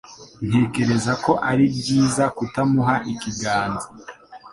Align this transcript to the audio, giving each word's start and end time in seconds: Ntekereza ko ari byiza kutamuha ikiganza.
Ntekereza 0.47 1.11
ko 1.23 1.31
ari 1.49 1.65
byiza 1.77 2.23
kutamuha 2.37 2.95
ikiganza. 3.11 3.87